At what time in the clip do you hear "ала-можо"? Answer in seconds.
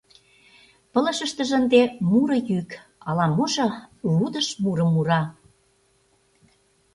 3.09-3.67